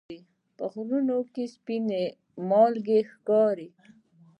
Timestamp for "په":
0.57-0.63